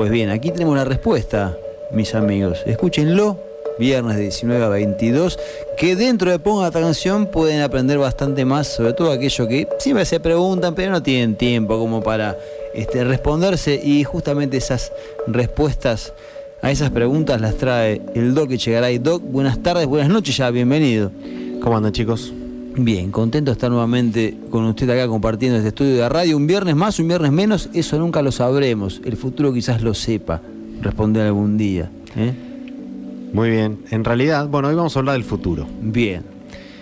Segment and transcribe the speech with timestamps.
[0.00, 1.58] Pues bien, aquí tenemos la respuesta,
[1.92, 2.60] mis amigos.
[2.64, 3.38] Escúchenlo,
[3.78, 5.38] viernes de 19 a 22,
[5.76, 10.06] que dentro de Ponga esta canción pueden aprender bastante más, sobre todo aquello que siempre
[10.06, 12.34] se preguntan, pero no tienen tiempo como para
[12.72, 14.90] este, responderse y justamente esas
[15.26, 16.14] respuestas
[16.62, 18.96] a esas preguntas las trae el Doc Echegaray.
[18.96, 21.10] Doc, buenas tardes, buenas noches ya, bienvenido.
[21.60, 22.32] ¿Cómo andan chicos?
[22.76, 26.36] Bien, contento de estar nuevamente con usted acá compartiendo este estudio de radio.
[26.36, 29.00] Un viernes más, un viernes menos, eso nunca lo sabremos.
[29.04, 30.40] El futuro quizás lo sepa,
[30.80, 31.90] responder algún día.
[32.16, 32.32] ¿eh?
[33.32, 33.80] Muy bien.
[33.90, 35.66] En realidad, bueno, hoy vamos a hablar del futuro.
[35.82, 36.22] Bien.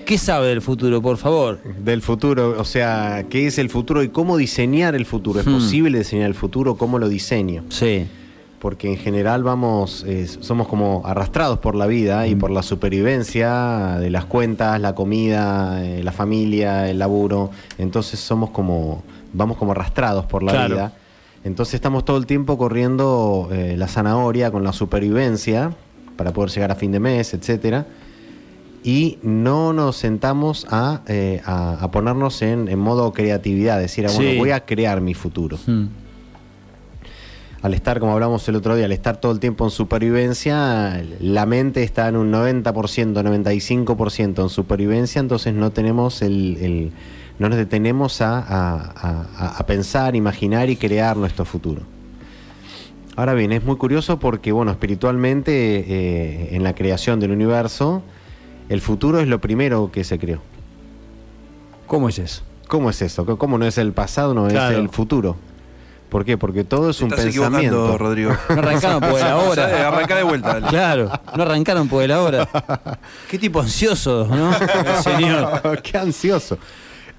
[0.05, 1.59] ¿Qué sabe del futuro, por favor?
[1.85, 5.41] Del futuro, o sea, ¿qué es el futuro y cómo diseñar el futuro?
[5.41, 5.53] ¿Es Hmm.
[5.55, 6.77] posible diseñar el futuro?
[6.77, 7.65] ¿Cómo lo diseño?
[7.69, 8.07] Sí.
[8.61, 13.97] Porque en general vamos, eh, somos como arrastrados por la vida y por la supervivencia
[14.01, 17.51] de las cuentas, la comida, eh, la familia, el laburo.
[17.79, 20.75] Entonces somos como, vamos como arrastrados por la Claro.
[20.75, 20.93] vida.
[21.45, 25.71] Entonces estamos todo el tiempo corriendo eh, la zanahoria con la supervivencia
[26.17, 27.87] para poder llegar a fin de mes, etcétera.
[28.83, 34.11] Y no nos sentamos a, eh, a- a ponernos en, en modo creatividad, decir, ah,
[34.15, 34.39] bueno, Sí.
[34.39, 35.87] voy a crear mi futuro Hmm.
[37.63, 41.45] Al estar, como hablamos el otro día, al estar todo el tiempo en supervivencia, la
[41.47, 42.63] mente está en un 90%,
[43.23, 46.93] 95% en supervivencia, entonces no tenemos el, el-
[47.39, 48.93] no nos detenemos a, a-
[49.37, 51.83] a- a pensar, imaginar y crear nuestro futuro.
[53.17, 58.03] Ahora bien, es muy curioso porque, bueno, espiritualmente, eh, en la creación del universo,
[58.69, 60.41] el futuro es lo primero que se creó.
[61.89, 62.43] ¿Cómo es eso?
[62.69, 63.25] ¿Cómo es eso?
[63.39, 64.77] ¿Cómo no es el pasado, no Claro.
[64.77, 65.37] es el futuro?
[66.09, 66.39] ¿Por qué?
[66.39, 67.99] Porque todo es un Estás pensamiento.
[67.99, 68.33] Rodrigo.
[68.49, 69.89] No arrancaron por el Eh, ahora.
[69.89, 70.55] Arranca de vuelta.
[70.55, 70.67] dale.
[70.69, 72.49] Claro, no arrancaron por el ahora.
[73.31, 74.51] Qué tipo ansioso, ¿no?
[74.57, 75.83] El señor.
[75.83, 76.59] Qué ansioso.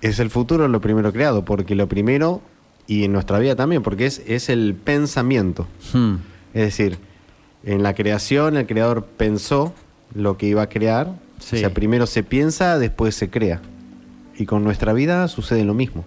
[0.01, 2.41] Es el futuro lo primero creado, porque lo primero,
[2.87, 5.67] y en nuestra vida también, porque es, es el pensamiento.
[5.93, 6.15] Hmm.
[6.53, 6.97] Es decir,
[7.63, 9.73] en la creación el creador pensó
[10.15, 11.11] lo que iba a crear.
[11.39, 11.57] Sí.
[11.57, 13.61] O sea, primero se piensa, después se crea.
[14.37, 16.05] Y con nuestra vida sucede lo mismo.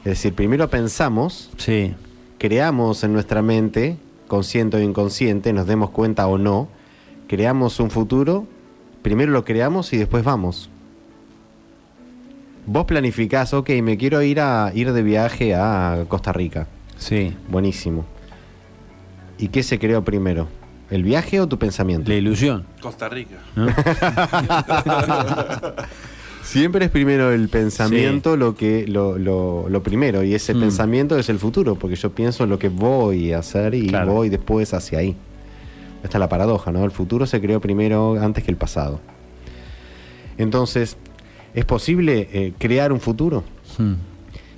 [0.00, 1.94] Es decir, primero pensamos, Sí.
[2.38, 3.96] creamos en nuestra mente,
[4.28, 6.68] consciente o inconsciente, nos demos cuenta o no,
[7.28, 8.46] creamos un futuro,
[9.02, 10.70] primero lo creamos y después vamos.
[12.66, 16.66] Vos planificás, ok, me quiero ir a ir de viaje a Costa Rica.
[16.96, 17.36] Sí.
[17.48, 18.04] Buenísimo.
[19.38, 20.48] ¿Y qué se creó primero?
[20.90, 22.10] ¿El viaje o tu pensamiento?
[22.10, 22.64] La ilusión.
[22.80, 23.36] Costa Rica.
[23.56, 23.66] ¿no?
[26.50, 30.60] Siempre es primero el pensamiento lo que lo, lo- lo primero y ese Mm.
[30.60, 34.14] pensamiento es el futuro porque yo pienso en lo que voy a hacer y Claro.
[34.14, 35.14] voy después hacia ahí.
[36.02, 36.84] Esta es la paradoja, ¿no?
[36.84, 39.00] El futuro se creó primero antes que el pasado.
[40.38, 40.96] Entonces,
[41.54, 43.44] ¿es posible eh, crear un futuro?
[43.78, 43.94] Hmm.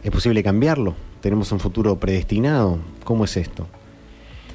[0.03, 0.95] ¿Es posible cambiarlo?
[1.21, 2.79] ¿Tenemos un futuro predestinado?
[3.05, 3.67] ¿Cómo es esto?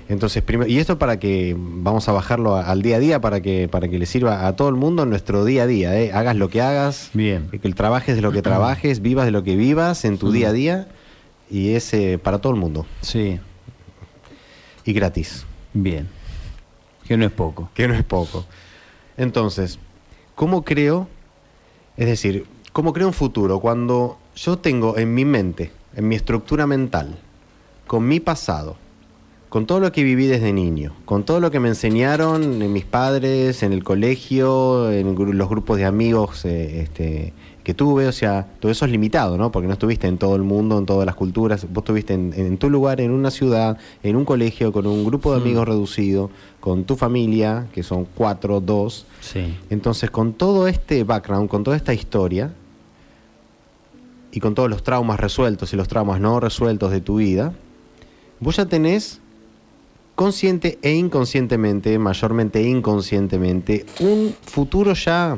[0.09, 3.41] Entonces, primero, y esto para que vamos a bajarlo a- al día a día para
[3.41, 6.11] que para que le sirva a todo el mundo en nuestro día a día, ¿eh?
[6.13, 7.49] hagas lo que hagas, Bien.
[7.49, 10.31] que el trabajes de lo que trabajes, vivas de lo que vivas en tu Mm.
[10.33, 10.87] día a día
[11.49, 13.39] y es eh, para todo el mundo Sí.
[14.85, 16.07] y gratis, Bien.
[17.05, 17.69] Que no es poco.
[17.73, 18.45] que no es poco.
[19.17, 19.77] Entonces,
[20.35, 21.09] ¿cómo creo?
[21.97, 26.65] Es decir, ¿cómo creo un futuro cuando yo tengo en mi mente, en mi estructura
[26.65, 27.17] mental,
[27.87, 28.77] con mi pasado,
[29.49, 32.85] con todo lo que viví desde niño, con todo lo que me enseñaron en mis
[32.85, 38.47] padres, en el colegio, en los grupos de amigos eh, este, que tuve, o sea,
[38.59, 39.51] todo eso es limitado, ¿no?
[39.51, 42.57] Porque no estuviste en todo el mundo, en todas las culturas, vos estuviste en, en
[42.57, 46.29] tu lugar, en una ciudad, en un colegio, con un grupo de amigos reducido,
[46.59, 49.05] con tu familia, que son cuatro, dos.
[49.21, 49.57] Sí.
[49.69, 52.53] Entonces, con todo este background, con toda esta historia,
[54.31, 57.53] y con todos los traumas resueltos y los traumas no resueltos de tu vida,
[58.39, 59.19] vos ya tenés
[60.17, 65.37] consciente e inconscientemente, mayormente inconscientemente, un futuro ya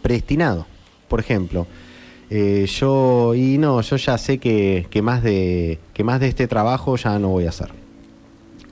[0.00, 0.66] predestinado.
[1.06, 1.66] Por ejemplo,
[2.30, 6.48] eh, yo, y no, yo ya sé que, que más de, que más de este
[6.48, 7.72] trabajo ya no voy a hacer.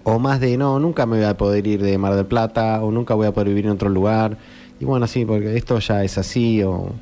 [0.03, 2.91] O más de, no, nunca me voy a poder ir de Mar del Plata, o
[2.91, 4.39] nunca voy a poder vivir en otro lugar.
[4.81, 6.63] Y bueno, sí, porque esto ya es así.
[6.63, 6.93] O...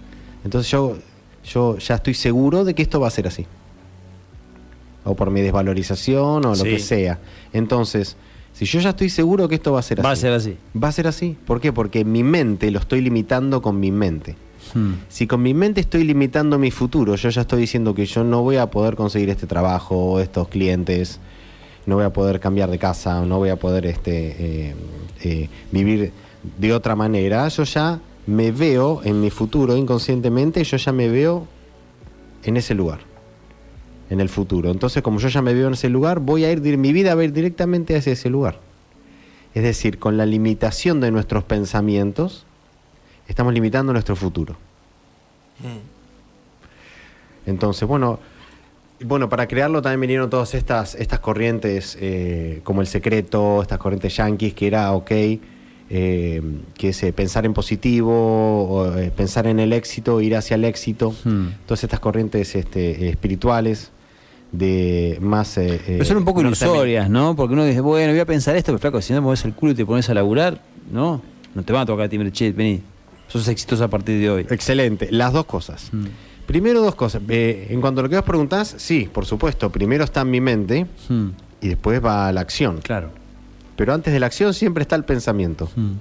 [0.42, 0.96] Entonces yo,
[1.44, 3.46] yo ya estoy seguro de que esto va a ser así.
[5.06, 6.64] O por mi desvalorización o lo Sí.
[6.68, 7.18] que sea.
[7.54, 8.16] Entonces,
[8.52, 10.20] si yo ya estoy seguro que esto va a ser Va a así.
[10.22, 10.56] ser así.
[10.82, 11.36] Va a ser así.
[11.46, 11.72] ¿Por qué?
[11.72, 14.34] Porque mi mente lo estoy limitando con mi mente.
[14.74, 14.94] Hmm.
[15.08, 18.42] Si con mi mente estoy limitando mi futuro, yo ya estoy diciendo que yo no
[18.42, 21.20] voy a poder conseguir este trabajo estos clientes,
[21.86, 24.36] no voy a poder cambiar de casa, no voy a poder este,
[24.70, 24.74] eh,
[25.22, 26.10] eh, vivir
[26.58, 31.46] de otra manera, yo ya me veo en mi futuro inconscientemente, yo ya me veo
[32.42, 32.98] en ese lugar.
[34.10, 34.70] En el futuro.
[34.70, 37.14] Entonces, como yo ya me veo en ese lugar, voy a ir, dir- mi vida
[37.14, 38.60] va a ir directamente hacia ese lugar.
[39.54, 42.44] Es decir, con la limitación de nuestros pensamientos,
[43.26, 44.56] estamos limitando nuestro futuro.
[47.46, 48.18] Entonces, bueno,
[49.00, 54.16] bueno, para crearlo también vinieron todas estas, estas corrientes eh, como el secreto, estas corrientes
[54.16, 55.10] yanquis, que era ok,
[55.88, 56.42] eh,
[56.74, 60.64] que es eh, pensar en positivo, o, eh, pensar en el éxito, ir hacia el
[60.64, 61.14] éxito.
[61.24, 61.48] Hmm.
[61.66, 63.90] Todas estas corrientes este, espirituales
[64.52, 65.58] de más...
[65.58, 67.34] eh, Pero son un poco ilusorias, ¿no?
[67.36, 69.72] Porque uno dice, bueno, voy a pensar esto, pero flaco, si no mueves el culo
[69.72, 70.60] y te pones a laburar,
[70.90, 71.20] ¿no?
[71.54, 72.82] No te van a tocar a ti, mira, che, vení,
[73.28, 74.46] sos exitoso a partir de hoy.
[74.50, 75.88] Excelente, las dos cosas.
[75.92, 76.04] Mm.
[76.46, 77.22] Primero dos cosas.
[77.28, 79.70] Eh, en cuanto a lo que vos preguntás, sí, por supuesto.
[79.72, 81.30] Primero está en mi mente Hmm.
[81.60, 82.78] y después va a la acción.
[82.82, 83.10] Claro.
[83.74, 85.68] Pero antes de la acción siempre está el pensamiento.
[85.74, 85.94] Hmm.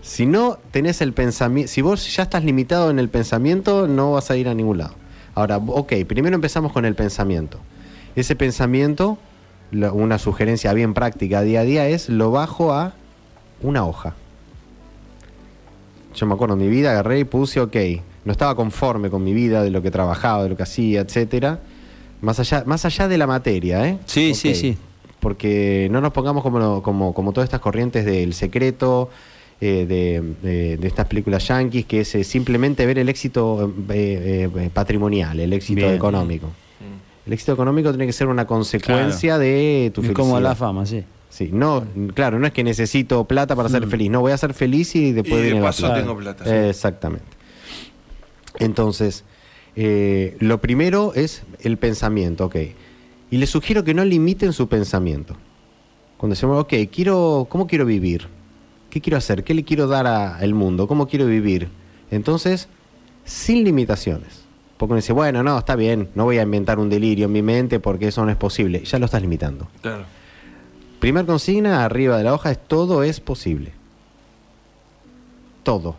[0.00, 4.30] Si no tenés el pensamiento, si vos ya estás limitado en el pensamiento, no vas
[4.30, 4.94] a ir a ningún lado.
[5.34, 7.58] Ahora, ok, primero empezamos con el pensamiento.
[8.14, 9.18] Ese pensamiento,
[9.72, 12.94] una sugerencia bien práctica día a día es lo bajo a
[13.60, 14.14] una hoja.
[16.14, 17.76] Yo me acuerdo, en mi vida agarré y puse, ok,
[18.24, 21.58] no estaba conforme con mi vida, de lo que trabajaba, de lo que hacía, etcétera.
[22.20, 23.98] Más allá, más allá de la materia, ¿eh?
[24.06, 24.78] Sí, sí, sí.
[25.18, 29.10] Porque no nos pongamos como, como, como todas estas corrientes del secreto,
[29.64, 34.48] eh, de, de- de estas películas yanquis, que es eh, simplemente ver el éxito eh,
[34.54, 35.94] eh, patrimonial, el éxito Bien.
[35.94, 36.50] económico.
[37.26, 40.14] El éxito económico tiene que ser una consecuencia de tu Es felicidad.
[40.28, 41.02] como la fama, sí.
[41.30, 41.82] Sí, no,
[42.14, 43.90] claro, no es que necesito plata para ser Mm.
[43.90, 44.10] feliz.
[44.10, 46.00] No, voy a ser feliz y después Y de paso plata.
[46.00, 46.44] tengo plata.
[46.44, 46.50] sí.
[46.50, 47.24] Exactamente.
[48.58, 49.24] Entonces,
[49.76, 52.56] eh, lo primero es el pensamiento, ok.
[53.30, 55.34] Y les sugiero que no limiten su pensamiento.
[56.18, 58.28] Cuando decimos, ok, quiero, ¿cómo quiero vivir?
[58.94, 59.42] ¿Qué quiero hacer?
[59.42, 60.86] ¿Qué le quiero dar a- al mundo?
[60.86, 61.68] ¿Cómo quiero vivir?
[62.12, 62.68] Entonces,
[63.24, 64.44] sin limitaciones.
[64.76, 67.42] Porque uno dice, bueno, no, está bien, no voy a inventar un delirio en mi
[67.42, 68.84] mente porque eso no es posible.
[68.84, 69.66] Ya lo estás limitando.
[69.82, 70.04] Claro.
[71.00, 73.72] Primer consigna, arriba de la hoja, es todo es posible.
[75.64, 75.96] Todo.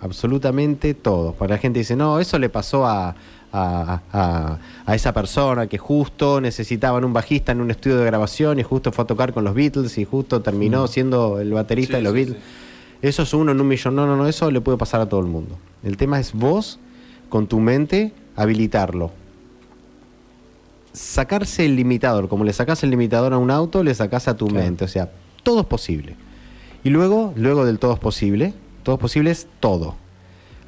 [0.00, 1.34] Absolutamente todo.
[1.34, 3.14] Para la gente dice, no, eso le pasó a,
[3.52, 8.58] a, a- a esa persona que justo necesitaban un bajista en un estudio de grabación
[8.58, 11.96] y justo fue a tocar con los Beatles y justo terminó siendo el baterista Sí,
[11.98, 12.38] de los sí, Beatles.
[12.38, 12.44] sí.
[13.02, 13.96] Eso es uno en un millón.
[13.96, 15.56] No, no, no, eso le puede pasar a todo el mundo.
[15.82, 16.78] El tema es vos,
[17.28, 19.10] con tu mente, habilitarlo.
[20.92, 24.48] Sacarse el limitador, como le sacas el limitador a un auto, le sacas a tu
[24.48, 24.64] Claro.
[24.64, 24.84] mente.
[24.84, 25.10] O sea,
[25.42, 26.16] todo es posible.
[26.82, 29.94] Y luego, luego del todo es posible, todo es posible es todo.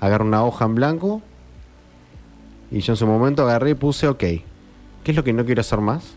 [0.00, 1.22] Agarro una hoja en blanco
[2.72, 4.42] y yo en su momento agarré y puse, ok, ¿qué
[5.04, 6.14] es lo que no quiero hacer más?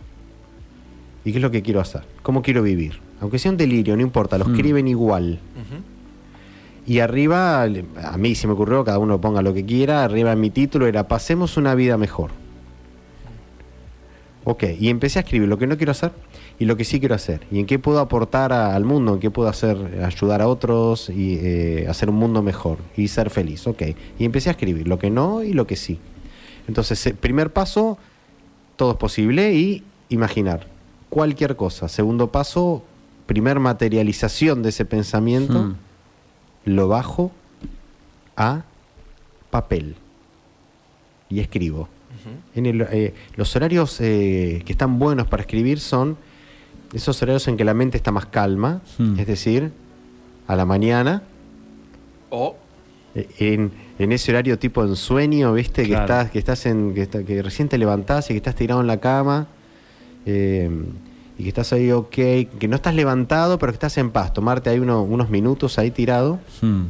[1.23, 2.01] ¿Y qué es lo que quiero hacer?
[2.23, 2.99] ¿Cómo quiero vivir?
[3.21, 4.55] Aunque sea un delirio, no importa, lo Mm.
[4.55, 5.39] escriben igual.
[6.87, 10.39] Y arriba, a mí se me ocurrió, cada uno ponga lo que quiera, arriba en
[10.39, 12.29] mi título era Pasemos una vida mejor.
[14.43, 16.11] Ok, y empecé a escribir lo que no quiero hacer
[16.59, 17.41] y lo que sí quiero hacer.
[17.51, 21.09] Y en qué puedo aportar a- al mundo, en qué puedo hacer, ayudar a otros
[21.09, 23.65] y eh, hacer un mundo mejor y ser feliz.
[23.65, 23.81] Ok,
[24.19, 25.99] y empecé a escribir lo que no y lo que sí.
[26.67, 27.97] Entonces, el primer paso,
[28.75, 30.67] todo es posible y imaginar
[31.09, 31.87] cualquier cosa.
[31.87, 32.83] Segundo paso,
[33.25, 35.75] primer materialización de ese pensamiento Hmm.
[36.65, 37.31] lo bajo
[38.35, 38.63] a
[39.49, 39.95] papel
[41.29, 41.87] y escribo.
[42.55, 46.17] En el, eh, los horarios eh, que están buenos para escribir son
[46.91, 49.19] esos horarios en que la mente está más calma, Hmm.
[49.19, 49.71] es decir,
[50.47, 51.21] a la mañana,
[52.31, 52.55] O
[53.13, 57.01] eh, en, en ese horario tipo en sueño, viste, que estás, que estás en, que,
[57.03, 59.47] está- que recién te levantás y que estás tirado en la cama.
[60.25, 60.69] eh,
[61.37, 64.33] y que estás ahí ok, que no estás levantado, pero que estás en paz.
[64.33, 66.39] Tomarte ahí uno- unos minutos ahí tirado.
[66.61, 66.83] Hmm.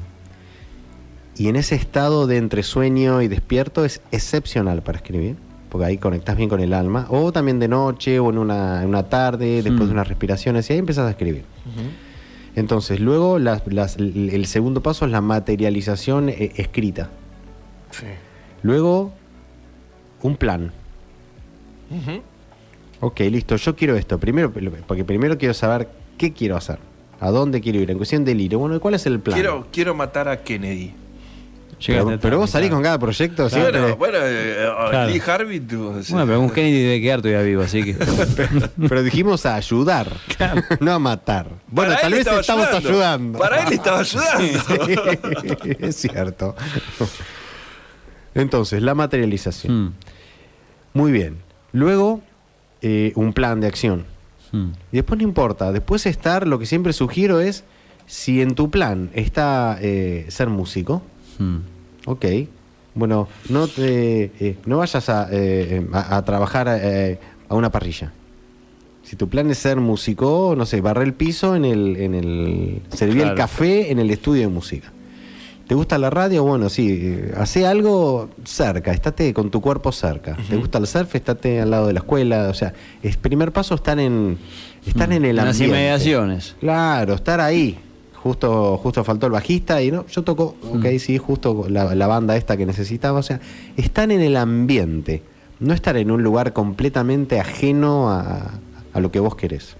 [1.36, 5.36] Y en ese estado de entre sueño y despierto es excepcional para escribir,
[5.70, 8.88] porque ahí conectás bien con el alma, o también de noche o en una, en
[8.90, 11.44] una tarde, después de unas respiraciones, y ahí empezás a escribir.
[12.56, 17.10] Entonces, luego las- las- el segundo paso es la materialización eh, escrita.
[17.92, 18.06] Sí.
[18.64, 19.12] Luego,
[20.22, 20.72] un plan.
[21.92, 22.22] Ujú.
[23.02, 24.18] Ok, listo, yo quiero esto.
[24.20, 24.52] Primero,
[24.88, 26.80] porque primero quiero saber qué quiero hacer,
[27.20, 28.58] a dónde quiero ir, en cuestión de delirio.
[28.60, 29.36] Bueno, ¿cuál es el plan?
[29.38, 30.94] Quiero, quiero matar a Kennedy.
[31.86, 32.78] Pero, pero vos salís claro.
[32.78, 33.80] con cada proyecto siempre.
[33.80, 35.12] Bueno, bueno, eh, Claro.
[35.12, 36.14] Lee Harvey tú, sí.
[36.14, 37.94] Bueno, pero un Kennedy debe quedar todavía vivo, así que.
[38.88, 40.12] Pero dijimos a ayudar,
[40.80, 41.50] no a matar.
[41.68, 43.40] Bueno, Para tal vez estamos ayudando.
[43.40, 44.26] Para él estaba ayudando.
[44.36, 46.56] Sí, es cierto.
[48.34, 49.86] Entonces, la materialización.
[49.86, 49.94] Hmm.
[50.94, 51.38] Muy bien.
[51.72, 52.22] Luego,
[52.82, 54.06] eh, un plan de acción.
[54.52, 54.72] Hmm.
[54.92, 55.72] Y después no importa.
[55.72, 57.64] Después estar, lo que siempre sugiero es,
[58.06, 61.02] si en tu plan está eh, ser músico,
[61.40, 61.58] Hmm.
[62.06, 62.26] ok,
[62.94, 68.14] Bueno, no te eh, no vayas a, eh, a- a trabajar eh, a una parrilla.
[69.04, 72.82] Si tu plan es ser músico, no sé, barrer el piso en el, en el
[72.90, 73.32] servir Claro.
[73.32, 74.92] el café en el estudio de música.
[75.68, 76.44] ¿Te gusta la radio?
[76.44, 80.38] Bueno, sí, eh, hace algo cerca, estate con tu cuerpo cerca.
[80.50, 81.14] ¿Te gusta el surf?
[81.16, 82.48] Estate al lado de la escuela.
[82.50, 82.72] O sea,
[83.04, 84.38] el primer paso estar en,
[84.86, 85.76] estar en el En las ambiente.
[85.78, 86.56] inmediaciones.
[86.60, 87.78] Claro, estar ahí.
[88.26, 92.36] Justo, justo faltó el bajista y no, yo toco, ok, sí, justo la, la banda
[92.36, 93.20] esta que necesitaba.
[93.20, 93.40] O sea,
[93.78, 95.22] estar en el ambiente,
[95.60, 98.60] no estar en un lugar completamente ajeno a,
[98.94, 99.76] a lo que vos querés.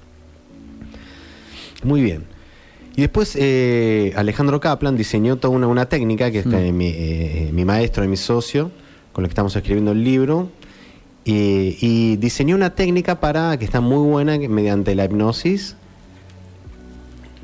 [1.84, 2.26] Muy bien.
[2.96, 7.50] Y después eh, Alejandro Kaplan diseñó toda una, una técnica que es que mi, eh,
[7.52, 8.70] mi maestro y mi socio,
[9.12, 10.52] con el que estamos escribiendo el libro,
[11.26, 15.78] eh, y diseñó una técnica para, que está muy buena, que mediante la hipnosis,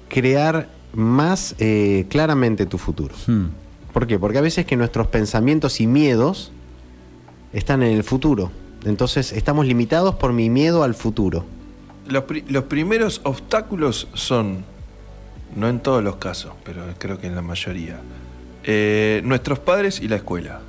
[0.08, 3.14] crear más eh, claramente tu futuro.
[3.28, 3.48] Hmm.
[3.94, 4.18] ¿Por qué?
[4.20, 6.52] Porque a veces que nuestros pensamientos y miedos
[7.54, 8.52] están en el futuro.
[8.86, 11.46] Entonces estamos limitados por mi miedo al futuro.
[12.08, 14.64] Los, pri- los primeros obstáculos son,
[15.56, 18.00] no en todos los casos, pero creo que en la mayoría,
[18.64, 20.62] eh, nuestros padres y la escuela.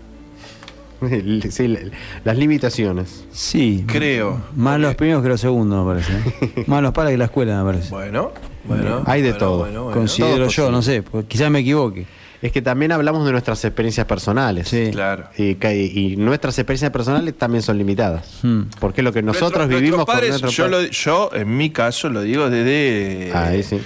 [1.50, 1.76] Sí,
[2.24, 3.24] las limitaciones.
[3.32, 3.84] Sí.
[3.86, 4.40] Creo.
[4.56, 6.64] Más los primeros que los segundos, me parece.
[6.66, 7.90] Más los padres que la escuela, me parece.
[7.90, 8.32] Bueno,
[8.64, 9.02] bueno.
[9.06, 9.58] Hay de bueno, todo.
[9.58, 9.98] bueno, bueno.
[9.98, 12.06] Considero todo yo, no sé, porque quizás me equivoque.
[12.40, 14.66] Es que también hablamos de nuestras experiencias personales.
[14.68, 14.88] Sí.
[14.90, 15.26] Claro.
[15.38, 18.40] Y, nuestras experiencias personales también son limitadas.
[18.42, 18.62] Hmm.
[18.80, 20.88] Porque es lo que nosotros Nuestro- vivimos nuestros padres, con nuestros yo, padres.
[21.06, 23.30] lo- yo, en mi caso, lo digo desde.
[23.32, 23.80] Ahí sí.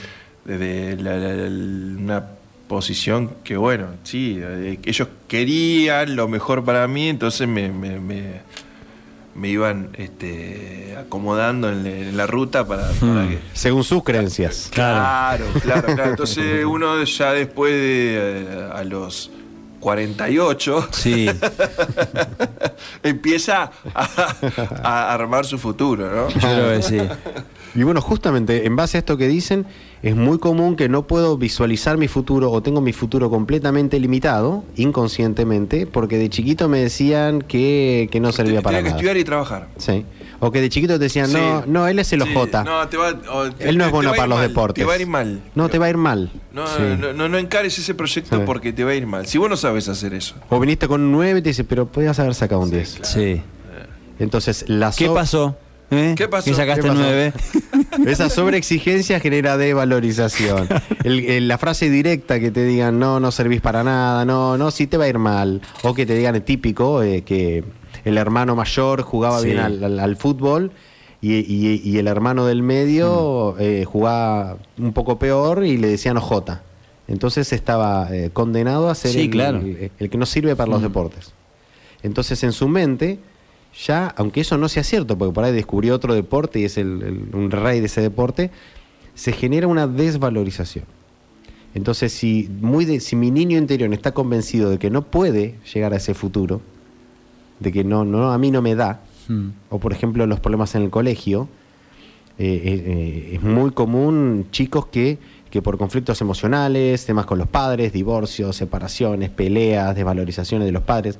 [0.46, 2.24] Desde la- la- la- una
[2.68, 8.40] posición que, bueno, sí, eh, ellos querían lo mejor para mí, entonces me, me, me-
[9.34, 13.28] me iban este, acomodando en, la- en la ruta para, para Hmm.
[13.28, 13.38] que.
[13.52, 14.70] Según sus creencias.
[14.72, 16.10] Claro, claro, claro.
[16.10, 19.30] Entonces uno ya después de eh, a los
[19.80, 21.28] 48 Sí.
[23.02, 24.34] empieza a,
[24.82, 26.28] a armar su futuro, ¿no?
[26.30, 26.98] Yo creo que sí.
[27.76, 29.66] Y bueno, justamente en base a esto que dicen,
[30.02, 34.64] es muy común que no puedo visualizar mi futuro o tengo mi futuro completamente limitado,
[34.76, 39.24] inconscientemente, porque de chiquito me decían que, que no servía para Tenía que estudiar y
[39.24, 39.68] trabajar.
[39.76, 40.04] Sí.
[40.40, 41.68] O que de chiquito te decían, no, Sí.
[41.70, 42.64] no, él es el Sí, OJ.
[42.64, 44.82] No, te va, o te- él no es te bueno para ir los mal, deportes.
[44.82, 45.40] Te va a ir mal.
[45.54, 46.30] No, te va a ir mal.
[46.52, 46.82] No, Sí.
[46.98, 48.42] no, no, no encares ese proyecto Sí.
[48.46, 49.26] porque te va a ir mal.
[49.26, 50.34] Si vos no sabes hacer eso.
[50.48, 52.98] O viniste con un 9 y te dice, pero podías haber sacado un 10.
[53.02, 53.42] Sí.
[54.18, 55.56] Entonces, la ¿Qué so- pasó?
[55.90, 56.14] ¿Eh?
[56.16, 56.46] ¿Qué pasó?
[56.50, 57.00] Que sacaste ¿Qué pasó?
[57.00, 57.32] nueve.
[58.06, 59.56] Esa sobreexigencia genera.
[61.04, 64.70] El- el- la frase directa que te digan, no, no servís para nada, no, no,
[64.70, 65.60] sí te va a ir mal.
[65.82, 67.64] O que te digan el típico, eh, que
[68.04, 69.46] el hermano mayor jugaba Sí.
[69.46, 70.72] bien al, al- al fútbol
[71.20, 73.60] y, y- y el hermano del medio Mm.
[73.62, 76.60] eh, jugaba un poco peor y le decían OJ.
[77.08, 79.58] Entonces estaba eh, condenado a ser Sí, el, claro.
[79.58, 80.84] el- el que no sirve para los Mm.
[80.84, 81.32] deportes.
[82.02, 83.18] Entonces en su mente,
[83.84, 87.02] ya, aunque eso no sea cierto, porque por ahí descubrió otro deporte y es el,
[87.02, 88.50] el- un rey de ese deporte,
[89.14, 90.84] se genera una desvalorización.
[91.74, 95.92] Entonces, si, muy de- si mi niño interior está convencido de que no puede llegar
[95.92, 96.60] a ese futuro,
[97.60, 99.48] de que no, no, a mí no me da, Hmm.
[99.70, 101.48] o por ejemplo los problemas en el colegio,
[102.38, 105.18] eh, eh, eh, es muy común chicos que,
[105.50, 111.18] que por conflictos emocionales, temas con los padres, divorcios, separaciones, peleas, desvalorizaciones de los padres,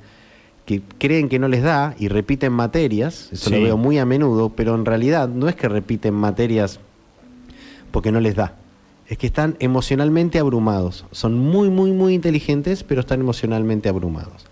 [0.67, 4.51] que creen que no les da y repiten materias, eso lo veo muy a menudo,
[4.51, 6.81] pero en realidad no es que repiten materias
[7.93, 8.57] porque no les da,
[9.09, 14.45] es que están emocionalmente abrumados, son muy, muy, muy inteligentes, pero están emocionalmente abrumados.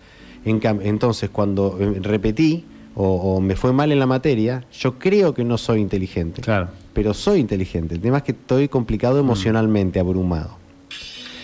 [0.44, 5.34] En entonces, cuando eh, repetí o, o me fue mal en la materia, yo creo
[5.34, 6.68] que no soy inteligente Claro.
[6.92, 7.96] pero soy inteligente.
[7.96, 10.58] El tema es que estoy complicado emocionalmente, abrumado.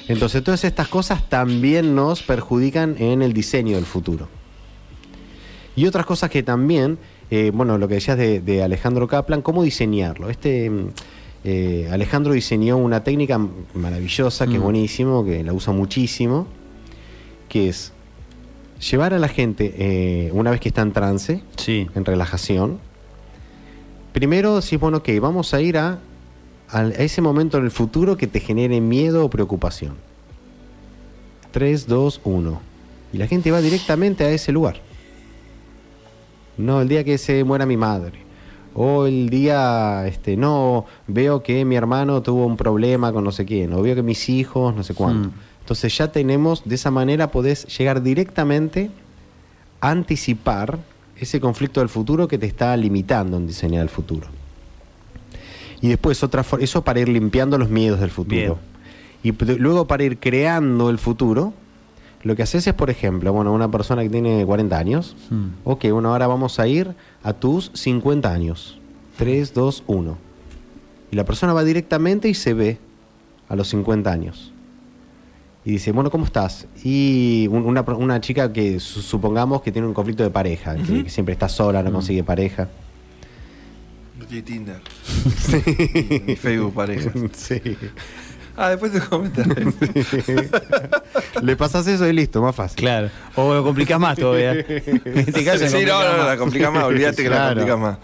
[0.07, 4.29] Entonces, todas estas cosas también nos perjudican en el diseño del futuro.
[5.77, 6.99] Y otras cosas que también,
[7.31, 10.29] eh, bueno, lo que decías de, de Alejandro Kaplan, ¿cómo diseñarlo?
[10.31, 10.87] Este mm,
[11.45, 13.39] eh, Alejandro diseñó una técnica
[13.75, 14.63] maravillosa, que es Mm.
[14.63, 16.47] buenísimo, que la usa muchísimo,
[17.49, 17.93] que es
[18.91, 21.87] llevar a la gente, eh, una vez que está en trance, Sí.
[21.95, 22.79] en relajación.
[24.13, 25.99] Primero decís, bueno, ok, vamos a ir a,
[26.69, 29.95] a ese momento en el futuro que te genere miedo o preocupación.
[31.53, 32.61] 3, 2, 1.
[33.13, 34.81] Y la gente va directamente a ese lugar.
[36.61, 38.21] No, el día que se muera mi madre.
[38.75, 43.45] O el día, este, no, veo que mi hermano tuvo un problema con no sé
[43.45, 43.73] quién.
[43.73, 45.29] O veo que mis hijos, no sé cuánto.
[45.29, 45.33] Mm.
[45.61, 48.91] Entonces ya tenemos, de esa manera podés llegar directamente
[49.81, 50.79] a anticipar
[51.17, 54.27] ese conflicto del futuro que te está limitando en diseñar el futuro.
[55.81, 58.59] Y después otra eso para ir limpiando los miedos del futuro.
[59.23, 59.37] Bien.
[59.39, 61.53] Y luego para ir creando el futuro,
[62.23, 65.49] lo que haces es, por ejemplo, bueno, una persona que tiene 40 años, Hmm.
[65.65, 68.79] ok, bueno, ahora vamos a ir a tus 50 años.
[69.17, 70.19] 3, 2, 1.
[71.13, 72.79] Y la persona va directamente y se ve
[73.49, 74.53] a los 50 años.
[75.65, 76.67] Y dice, bueno, ¿cómo estás?
[76.85, 81.05] Y un- una, una chica que su- supongamos que tiene un conflicto de pareja, que,
[81.05, 82.69] que siempre está sola, no consigue pareja.
[84.19, 84.81] No tiene Tinder.
[86.27, 87.13] Ni Facebook parejas.
[87.35, 87.61] Sí.
[88.63, 89.65] Ah, después te comentaré.
[91.43, 92.77] Le pasas eso y listo, más fácil.
[92.79, 93.09] Claro.
[93.37, 94.53] O lo complicás más todavía.
[94.69, 96.27] En este caso sí, no, no, más.
[96.27, 97.55] la complicás más, olvídate que la Claro.
[97.55, 97.99] complicás más.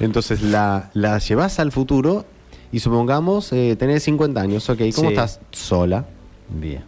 [0.00, 2.24] Entonces la, la llevas al futuro
[2.72, 5.14] y supongamos eh, tenés 50 años, ok, ¿cómo Sí.
[5.14, 5.40] estás?
[5.50, 6.06] Sola.
[6.48, 6.84] Bien.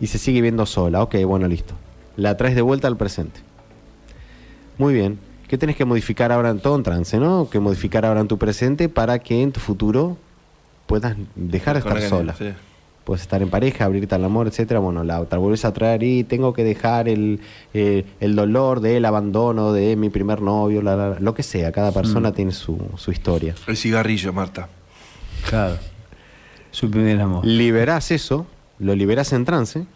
[0.00, 1.74] Y se sigue viendo sola, ok, bueno, listo.
[2.16, 3.40] La traes de vuelta al presente.
[4.76, 5.18] Muy bien.
[5.48, 7.48] ¿Qué tenés que modificar ahora en todo en trance, no?
[7.48, 10.18] Que modificar ahora en tu presente para que en tu futuro
[10.88, 12.34] puedas dejar de estar la sola.
[12.36, 12.50] sí.
[13.04, 14.80] Puedes estar en pareja, abrirte al amor, etcétera.
[14.80, 17.40] Bueno, la otra vuelves a traer y tengo que dejar el,
[17.72, 21.72] eh, el dolor del abandono de mi primer novio, la- la- lo que sea.
[21.72, 23.54] Cada persona tiene su, su historia.
[23.66, 24.68] El cigarrillo, Marta.
[25.48, 25.76] Claro.
[26.70, 27.46] Su primer amor.
[27.46, 28.46] Liberás eso,
[28.78, 29.86] lo liberás en trance,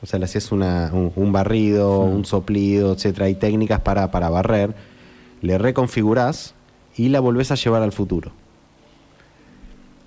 [0.00, 3.26] o sea, le haces una- un, un barrido, un soplido, etcétera.
[3.26, 4.72] Hay técnicas para, para barrer,
[5.40, 6.54] le reconfigurás
[6.96, 8.30] y la volvés a llevar al futuro.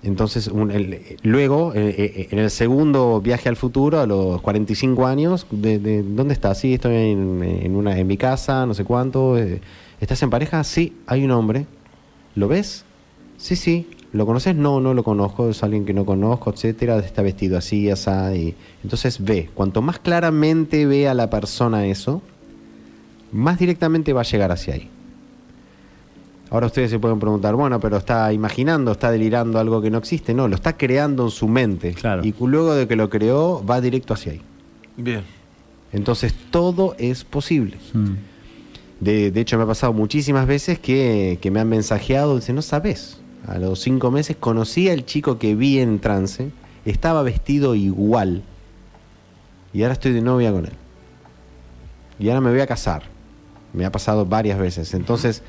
[0.06, 5.06] Entonces, un- el- luego, eh, eh, en el segundo viaje al futuro, a los 45
[5.06, 6.58] años, de, de- ¿dónde estás?
[6.60, 9.36] Sí, estoy en, en una, en mi casa, no sé cuánto.
[9.36, 9.60] eh,
[10.00, 10.62] ¿Estás en pareja?
[10.64, 11.66] Sí, hay un hombre.
[12.36, 12.84] ¿Lo ves?
[13.36, 13.88] Sí, sí.
[14.12, 14.54] ¿Lo conoces?
[14.54, 15.50] No, no lo conozco.
[15.50, 16.98] Es alguien que no conozco, etcétera.
[16.98, 18.10] Está vestido así, así.
[18.34, 18.54] Y...
[18.84, 19.50] Entonces ve.
[19.54, 22.22] Cuanto más claramente ve a la persona eso,
[23.32, 24.88] más directamente va a llegar hacia ahí.
[26.50, 30.32] Ahora ustedes se pueden preguntar, bueno, pero está imaginando, está delirando algo que no existe.
[30.32, 31.94] No, lo está creando en su mente.
[31.94, 32.24] Claro.
[32.24, 34.40] Y luego de que lo creó, va directo hacia ahí.
[34.96, 35.22] Bien.
[35.92, 37.78] Entonces todo es posible.
[37.92, 38.14] Mm.
[39.00, 42.62] De, de hecho, me ha pasado muchísimas veces que, que me han mensajeado, dicen, no
[42.62, 46.50] sabes, a los cinco meses conocí al chico que vi en trance,
[46.84, 48.42] estaba vestido igual,
[49.72, 50.72] y ahora estoy de novia con él.
[52.18, 53.02] Y ahora me voy a casar.
[53.74, 54.94] Me ha pasado varias veces.
[54.94, 55.42] Entonces,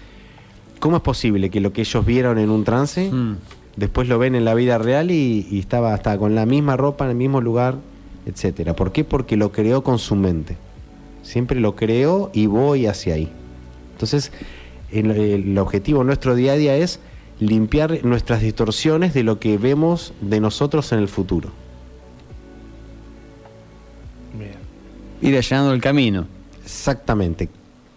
[0.79, 3.37] ¿cómo es posible que lo que ellos vieron en un trance, Mm.
[3.75, 7.05] después lo ven en la vida real y, y estaba hasta con la misma ropa,
[7.05, 7.75] en el mismo lugar,
[8.25, 8.75] etcétera?
[8.75, 9.03] ¿Por qué?
[9.03, 10.57] Porque lo creó con su mente.
[11.23, 13.29] Siempre lo creo y voy hacia ahí.
[13.93, 14.31] Entonces,
[14.91, 16.99] el, el objetivo nuestro día a día es
[17.39, 21.49] limpiar nuestras distorsiones de lo que vemos de nosotros en el futuro.
[24.37, 24.55] Bien.
[25.21, 26.27] Ir allanando el camino.
[26.63, 27.49] Exactamente.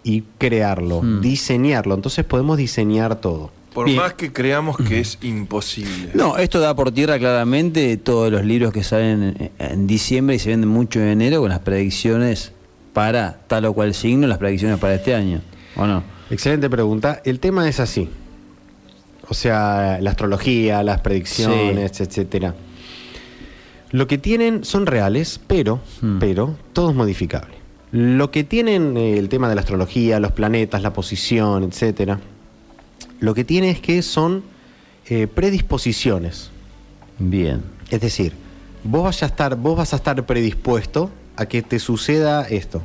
[0.02, 1.20] Y crearlo, Mm.
[1.20, 1.94] diseñarlo.
[1.94, 3.50] Entonces podemos diseñar todo.
[3.74, 3.98] Por Bien.
[3.98, 6.10] más que creamos que es imposible.
[6.14, 10.48] No, esto da por tierra claramente todos los libros que salen en, diciembre y se
[10.50, 12.50] venden mucho en enero con las predicciones
[12.92, 15.40] para tal o cual signo, las predicciones para este año.
[15.76, 16.02] ¿O no?
[16.30, 17.20] Excelente pregunta.
[17.24, 18.08] El tema es así.
[19.28, 22.56] O sea, la astrología, las predicciones, etcétera.
[23.92, 26.18] Lo que tienen son reales, pero, Hmm.
[26.18, 27.54] pero, todo es modificable.
[27.92, 32.20] Lo que tienen eh, el tema de la astrología, los planetas, la posición, etcétera,
[33.18, 34.44] lo que tiene es que son
[35.06, 36.50] eh, predisposiciones.
[37.18, 37.62] Bien.
[37.90, 38.32] Es decir,
[38.84, 42.82] vos vas a estar, vos vas a estar predispuesto a que te suceda esto.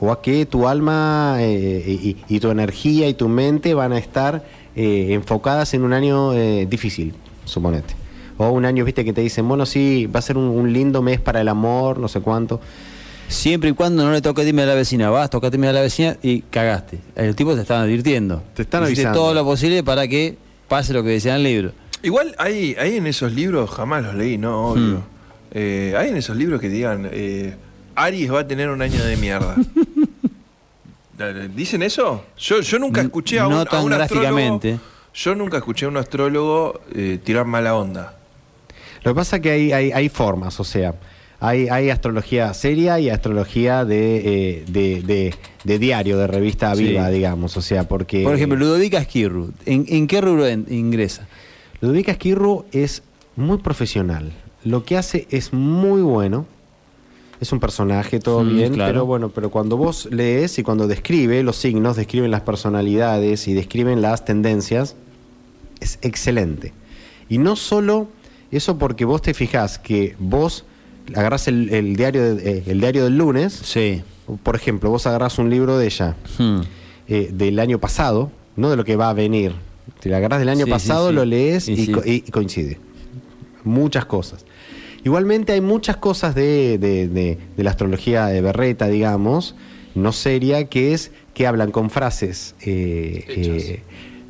[0.00, 3.98] O a que tu alma eh, y, y tu energía y tu mente van a
[3.98, 4.44] estar
[4.80, 6.30] enfocadas en un año
[6.66, 7.12] difícil,
[7.44, 7.96] suponete.
[8.36, 11.02] O un año, viste, que te dicen, bueno, sí, va a ser un, un lindo
[11.02, 12.60] mes para el amor, no sé cuánto.
[13.28, 16.16] Siempre y cuando no le toque dime a la vecina, vas, toca a la vecina
[16.22, 16.98] y cagaste.
[17.14, 18.42] El tipo te están advirtiendo.
[18.54, 19.18] Te están Hiciste avisando.
[19.20, 20.36] todo lo posible para que
[20.66, 21.72] pase lo que decía en el libro.
[22.02, 24.68] Igual hay, hay en esos libros, jamás los leí, ¿no?
[24.70, 24.98] Obvio.
[24.98, 25.02] Hmm.
[25.52, 27.54] Eh, hay en esos libros que digan, eh,
[27.94, 29.56] Aries va a tener un año de mierda.
[31.54, 32.24] ¿Dicen eso?
[32.36, 34.78] Yo, yo nunca escuché a un, No a tan astrólogo- gráficamente.
[35.14, 38.14] Yo nunca escuché a un astrólogo eh, tirar mala onda.
[39.02, 40.94] Lo que pasa es que hay, hay, hay formas, o sea,
[41.40, 44.16] hay, hay astrología seria y astrología de,
[44.58, 46.84] eh, de, de- de diario, de revista Sí.
[46.84, 48.22] viva, digamos, o sea, porque...
[48.24, 51.28] Por ejemplo, Ludovica Esquirru, ¿en, en qué rubro en- ingresa?
[51.80, 53.02] Ludovica Esquirru es
[53.36, 54.32] muy profesional.
[54.64, 56.46] Lo que hace es muy bueno.
[57.40, 58.92] Es un personaje, todo Mm, bien, claro.
[58.92, 63.54] pero bueno, pero cuando vos lees y cuando describe los signos, describen las personalidades y
[63.54, 64.96] describen las tendencias,
[65.78, 66.72] es excelente.
[67.28, 68.08] Y no solo
[68.50, 70.64] eso porque vos te fijás que vos
[71.14, 74.02] agarrás el, el diario, de- eh, el diario del lunes, Sí.
[74.42, 76.60] por ejemplo, vos agarrás un libro de ella Hmm.
[77.08, 79.52] eh, del año pasado, no de lo que va a venir.
[80.00, 81.14] Te la agarras del año Sí, pasado, sí.
[81.14, 81.92] lo lees Y y, sí.
[81.92, 82.78] co- y- y coincide.
[83.64, 84.44] Muchas cosas.
[85.04, 89.54] Igualmente hay muchas cosas de, de- de- de la astrología de Berreta, digamos,
[89.94, 93.62] no seria, que es que hablan con frases eh, Hechas.
[93.64, 93.82] eh,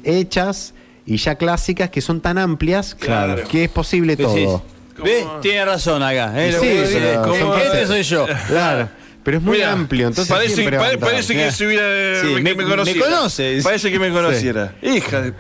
[0.05, 0.75] hechas
[1.07, 3.43] y ya clásicas que son tan amplias Claro.
[3.49, 4.45] que es posible Sí, sí.
[4.45, 4.63] todo.
[5.05, 5.25] ¿Ves?
[5.43, 6.33] Tiene razón acá.
[6.37, 6.53] ¿eh?
[6.53, 8.27] Sí, son ¿qué- frases- Este soy yo.
[8.49, 8.89] Claro,
[9.25, 12.65] pero es muy Mira, amplio, entonces parece, pare- que se hubiera Sí, que me- me,
[12.65, 13.05] me conociera.
[13.07, 13.61] conoce.
[13.63, 14.73] Parece que me conociera.
[14.83, 15.33] Hija de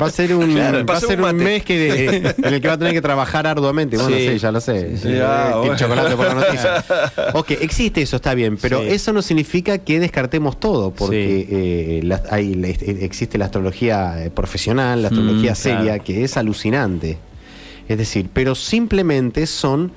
[0.00, 2.06] Va a ser un, Claro, va a ser un mes que
[2.38, 3.96] en el que va a tener que trabajar arduamente.
[3.96, 4.38] Bueno, sí, Sí.
[4.38, 4.96] ya lo sé.
[4.98, 5.08] sí.
[5.08, 5.76] Eh, Ah, bueno.
[5.76, 6.84] chocolate por la noticia.
[7.34, 8.88] ok, existe eso, está bien, pero Sí.
[8.90, 11.54] eso no significa que descartemos todo, porque Sí.
[11.56, 16.04] eh, la- hay- la- existe la astrología eh, profesional, la astrología Mm, seria, claro.
[16.04, 17.18] que es alucinante.
[17.88, 19.92] Es decir, pero simplemente son.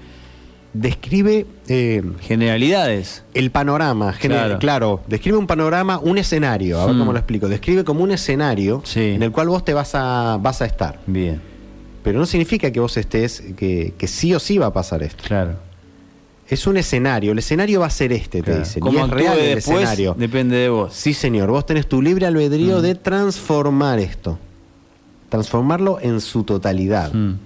[0.73, 3.23] Describe eh, Generalidades.
[3.33, 4.59] el panorama, general, Claro.
[4.59, 5.01] claro.
[5.07, 6.99] Describe un panorama, un escenario, a ver Mm.
[6.99, 7.49] cómo lo explico.
[7.49, 9.01] Describe como un escenario Sí.
[9.01, 11.01] en el cual vos te vas a, vas a estar.
[11.07, 11.41] Bien,
[12.03, 15.23] Pero no significa que vos estés, que, que sí o sí va a pasar esto.
[15.27, 15.55] claro.
[16.47, 18.77] Es un escenario, el escenario va a ser este, te dicen.
[18.83, 20.15] Y Cómo es real el después escenario.
[20.17, 20.93] depende de vos.
[20.93, 22.81] Sí, señor, vos tenés tu libre albedrío Mm.
[22.81, 24.37] de transformar esto.
[25.29, 27.13] Transformarlo en su totalidad.
[27.13, 27.37] Mm.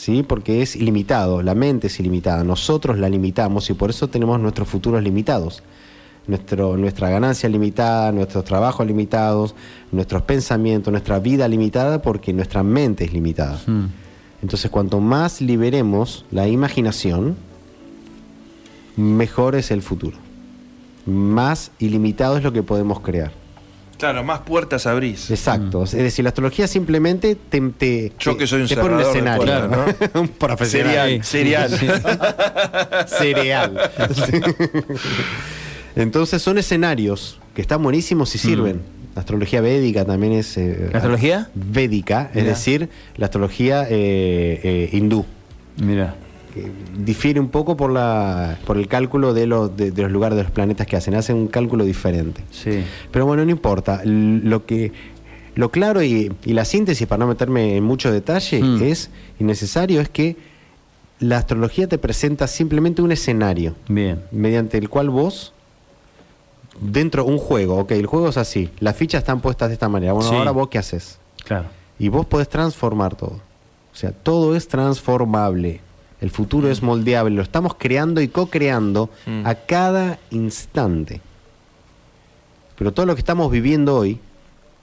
[0.00, 0.22] ¿Sí?
[0.22, 4.66] Porque es ilimitado, la mente es ilimitada, nosotros la limitamos y por eso tenemos nuestros
[4.66, 5.62] futuros limitados.
[6.26, 9.54] Nuestro, nuestra ganancia limitada, nuestros trabajos limitados,
[9.90, 13.60] nuestros pensamientos, nuestra vida limitada porque nuestra mente es limitada.
[13.66, 13.86] Mm.
[14.42, 17.36] Entonces, cuanto más liberemos la imaginación,
[18.96, 20.16] mejor es el futuro.
[21.04, 23.32] Más ilimitado es lo que podemos crear.
[24.00, 25.30] Claro, más puertas abrís.
[25.30, 25.84] Exacto.
[25.84, 29.44] Es decir, la astrología simplemente te, te, Yo que soy un te pone un escenario.
[29.44, 31.22] puertas, un profesional.
[31.22, 33.06] Serial, serial.
[33.06, 33.90] Cereal.
[35.96, 38.80] Entonces son escenarios que están buenísimos y sirven.
[39.14, 40.56] La astrología védica también es...
[40.56, 41.50] eh, ¿La astrología?
[41.54, 45.26] Védica, es decir, la astrología eh, eh, hindú.
[45.76, 46.14] Mira.
[46.50, 50.36] Que difiere un poco por, la, por el cálculo de los, de, de los lugares
[50.36, 51.14] de los planetas que hacen.
[51.14, 52.42] Hacen un cálculo diferente.
[52.50, 52.82] Sí.
[53.10, 54.02] Pero bueno, no importa.
[54.04, 54.92] Lo que
[55.54, 58.82] lo claro y, y la síntesis, para no meterme en mucho detalle, Mm.
[58.82, 59.10] es
[59.40, 60.36] innecesario, es que
[61.18, 64.22] la astrología te presenta simplemente un escenario Bien.
[64.30, 65.52] mediante el cual vos,
[66.80, 69.88] dentro de un juego, ok, el juego es así, las fichas están puestas de esta
[69.88, 70.12] manera.
[70.12, 70.36] Bueno, Sí.
[70.36, 71.18] ahora vos qué haces?
[71.44, 71.66] Claro.
[71.98, 73.40] Y vos podés transformar todo.
[73.92, 75.80] O sea, todo es transformable.
[76.20, 77.34] El futuro es moldeable.
[77.34, 79.46] Lo estamos creando y co-creando Mm.
[79.46, 81.20] a cada instante.
[82.76, 84.18] Pero todo lo que estamos viviendo hoy,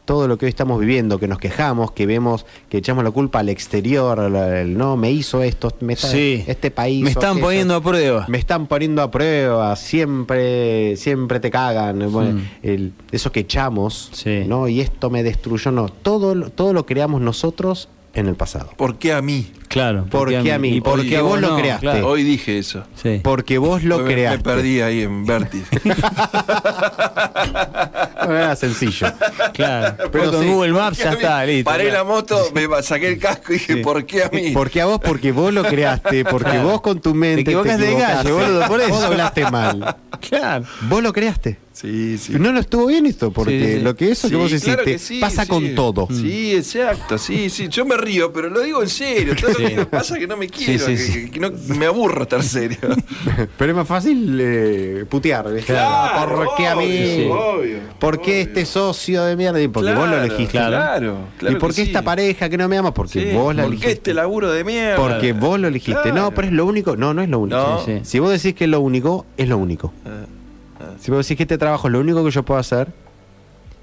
[0.06, 3.40] todo lo que hoy estamos viviendo, que nos quejamos, que vemos, que echamos la culpa
[3.40, 6.44] al exterior, al- al- no, me hizo esto, me está- Sí.
[6.48, 7.04] este país.
[7.04, 7.46] Me están aquello.
[7.46, 8.26] poniendo a prueba.
[8.30, 12.10] Me están poniendo a prueba, siempre, siempre te cagan.
[12.12, 12.44] Bueno, Mm.
[12.64, 14.44] el- eso que echamos, Sí.
[14.48, 14.68] ¿no?
[14.68, 15.90] Y esto me destruyó, no.
[15.90, 18.70] Todo, lo- todo lo creamos nosotros en el pasado.
[18.78, 19.52] ¿Por qué a mí?
[19.78, 20.06] Claro.
[20.10, 20.70] ¿Por qué a mí?
[20.70, 21.82] ¿Y por Porque vos lo creaste.
[21.86, 22.08] Claro.
[22.08, 22.84] Hoy dije eso.
[23.02, 23.22] Sí.
[23.24, 24.44] Porque vos lo me, me creaste.
[24.44, 25.64] perdí ahí en Vértiz.
[28.28, 29.08] No era sencillo.
[29.54, 30.10] Claro.
[30.12, 30.50] Pero con sí.
[30.50, 31.70] Google Maps ya está, listo.
[31.70, 33.82] Paré la moto, me saqué el casco y dije, Sí.
[33.82, 34.52] ¿por qué a mí?
[34.52, 36.68] Porque a vos, porque vos lo creaste, porque Claro.
[36.70, 37.44] vos con tu mente.
[37.46, 38.30] Te equivocas de equivocaste.
[38.32, 38.90] gallo, boludo, por eso.
[38.90, 39.96] Vos hablaste mal.
[40.28, 40.66] Claro.
[40.90, 41.58] Vos lo creaste.
[41.80, 42.34] Sí, sí.
[42.40, 43.80] No lo estuvo bien esto, porque Sí, sí, sí.
[43.84, 45.48] lo que eso que vos hiciste claro que sí, pasa sí.
[45.50, 46.08] con todo.
[46.12, 47.68] Sí, exacto, sí, sí.
[47.70, 49.36] Yo me río, pero lo digo en serio.
[49.36, 49.66] Todo lo Sí.
[49.68, 51.14] que me pasa es que no me quiero, sí, que, sí.
[51.26, 52.78] que- que no, me aburro estar serio.
[53.60, 55.74] Pero es más fácil eh, putear, ¿viste?
[55.74, 56.86] Claro, ¿Por qué a mí?
[56.86, 57.28] obvio, Sí.
[57.30, 58.42] obvio, ¿Por qué obvio.
[58.42, 59.62] este socio de mierda?
[59.62, 60.52] Y porque vos lo Claro, elegiste.
[60.54, 61.90] Claro, claro ¿Y por qué sí.
[61.90, 62.92] esta pareja que no me ama?
[62.94, 63.92] Porque Sí, vos la ¿por qué elegiste.
[63.92, 64.96] este laburo de mierda?
[64.98, 66.02] Porque vos lo elegiste.
[66.02, 66.16] Claro.
[66.16, 66.96] No, pero es lo único.
[66.98, 67.58] No, no es lo único.
[67.58, 67.86] No.
[67.86, 68.00] Sí, sí.
[68.04, 69.94] Si vos decís que es lo único, es lo único.
[70.06, 70.26] Ah, ah.
[71.00, 72.92] Si vos decís que este trabajo es lo único que yo puedo hacer,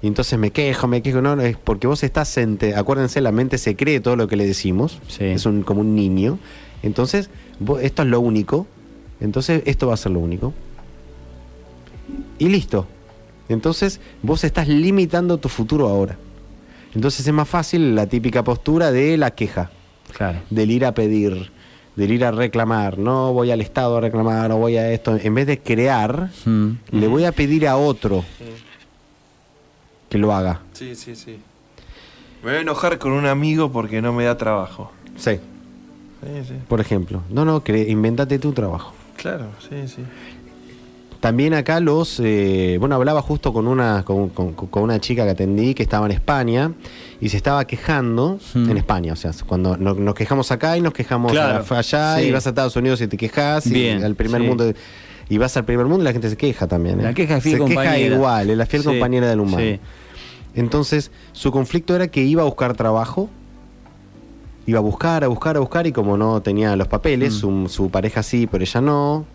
[0.01, 3.31] y entonces me quejo, me quejo, no, no, es porque vos estás ente, acuérdense, la
[3.31, 5.25] mente se cree todo lo que le decimos, Sí.
[5.25, 6.37] es un, como un niño,
[6.83, 8.67] entonces vos- esto es lo único,
[9.19, 10.53] entonces esto va a ser lo único.
[12.37, 12.87] Y listo.
[13.49, 16.17] Entonces vos estás limitando tu futuro ahora.
[16.93, 19.71] Entonces es más fácil la típica postura de la queja
[20.15, 20.39] Claro.
[20.49, 21.51] del ir a pedir,
[21.95, 25.33] del ir a reclamar, no voy al Estado a reclamar, no voy a esto, en
[25.33, 26.71] vez de crear, Mm.
[26.91, 28.23] le voy a pedir a otro
[30.09, 30.61] que lo haga.
[30.73, 31.39] Sí, sí, sí.
[32.43, 34.91] Me voy a enojar con un amigo porque no me da trabajo.
[35.17, 35.39] Sí.
[36.23, 36.53] Sí, sí.
[36.67, 38.93] Por ejemplo, no, no, inventate tu trabajo.
[39.17, 40.01] Claro, sí, sí.
[41.25, 45.31] También acá los, eh, bueno, hablaba justo con una, con, con- con una chica que
[45.31, 46.73] atendí que estaba en España
[47.19, 48.69] y se estaba quejando Hmm.
[48.69, 52.25] en España, o sea, cuando no- nos, quejamos acá y nos quejamos Claro, allá sí.
[52.25, 54.47] y vas a Estados Unidos y te quejas y al primer sí.
[54.47, 54.71] mundo
[55.27, 56.99] y vas al primer mundo y la gente se queja también.
[56.99, 57.03] ¿eh?
[57.05, 59.79] La queja es fiel se queja igual, es la fiel Sí, compañera del humano.
[60.53, 63.31] Entonces, su conflicto era que iba a buscar trabajo
[64.67, 67.37] iba a buscar, a buscar, a buscar y como no tenía los papeles, Mm.
[67.37, 69.25] su, su pareja sí, pero ella no,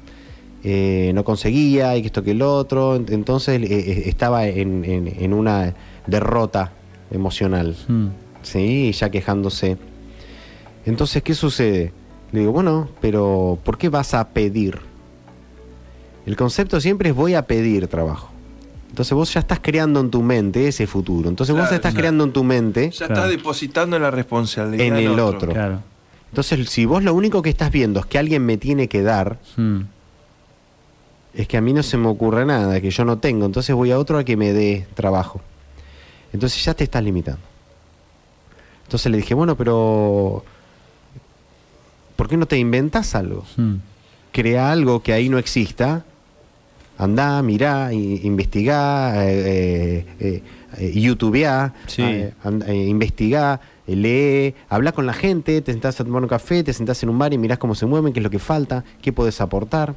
[0.64, 4.84] eh, no conseguía y que esto que el otro, ent- entonces eh, eh, estaba en,
[4.84, 5.74] en- en una
[6.06, 6.72] derrota
[7.10, 8.06] emocional, Mm.
[8.42, 8.92] ¿sí?
[8.92, 9.78] Ya quejándose.
[10.86, 11.92] Entonces, ¿qué sucede?
[12.32, 14.78] Le digo, bueno, pero ¿por qué vas a pedir?
[16.26, 18.30] El concepto siempre es voy a pedir trabajo.
[18.90, 21.28] Entonces vos ya estás creando en tu mente ese futuro.
[21.28, 21.98] Entonces vos Claro, estás ya.
[22.00, 23.14] creando en tu mente Ya Claro.
[23.14, 25.52] estás depositando la responsabilidad En el otro.
[25.52, 25.80] Claro.
[26.30, 29.38] Entonces, si vos lo único que estás viendo es que alguien me tiene que dar,
[29.56, 29.80] Mm.
[31.34, 33.90] Es que a mí no se me ocurre nada, que yo no tengo, entonces voy
[33.92, 35.40] a otro a que me dé trabajo.
[36.32, 37.40] Entonces ya te estás limitando.
[38.84, 40.44] Entonces le dije, bueno, pero
[42.16, 43.44] ¿por qué no te inventas algo?
[43.56, 43.74] Mm.
[44.32, 46.04] Crea algo que ahí no exista.
[46.98, 50.42] Andá, mirá, investigá, eh, eh,
[50.78, 52.02] eh, youtubeá, Sí.
[52.02, 56.62] eh, and- eh, investigá, lee, habla con la gente, te sentás a tomar un café,
[56.62, 58.84] te sentás en un bar y mirás cómo se mueven, qué es lo que falta,
[59.00, 59.94] qué puedes aportar